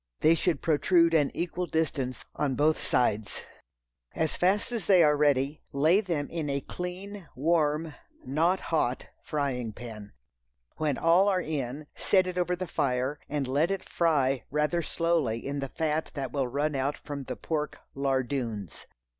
They 0.21 0.33
should 0.33 0.63
protrude 0.63 1.13
an 1.13 1.29
equal 1.35 1.67
distance 1.67 2.25
on 2.35 2.55
both 2.55 2.79
sides. 2.81 3.43
As 4.15 4.35
fast 4.35 4.71
as 4.71 4.87
they 4.87 5.03
are 5.03 5.15
ready, 5.15 5.61
lay 5.71 6.01
them 6.01 6.27
in 6.31 6.49
a 6.49 6.61
clean, 6.61 7.27
warm 7.35 7.93
(not 8.25 8.59
hot) 8.73 9.05
frying 9.21 9.73
pan. 9.73 10.13
When 10.77 10.97
all 10.97 11.27
are 11.27 11.39
in, 11.39 11.85
set 11.95 12.25
it 12.25 12.39
over 12.39 12.55
the 12.55 12.65
fire, 12.65 13.19
and 13.29 13.47
let 13.47 13.69
it 13.69 13.87
fry 13.87 14.43
rather 14.49 14.81
slowly 14.81 15.45
in 15.45 15.59
the 15.59 15.69
fat 15.69 16.09
that 16.15 16.31
will 16.31 16.47
run 16.47 16.75
out 16.75 16.97
from 16.97 17.25
the 17.25 17.35
pork 17.35 17.77
"lardoons." 17.93 18.87